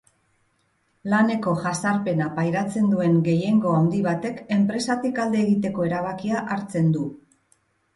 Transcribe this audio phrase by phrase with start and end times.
[1.13, 7.11] Laneko jazarpena pairatzen duen gehiengo handi batek enpresatik alde egiteko erabakia hartzen du.